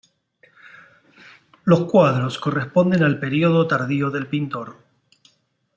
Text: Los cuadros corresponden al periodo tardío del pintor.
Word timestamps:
Los 1.63 1.83
cuadros 1.85 2.39
corresponden 2.39 3.03
al 3.03 3.19
periodo 3.19 3.67
tardío 3.67 4.09
del 4.09 4.25
pintor. 4.25 4.77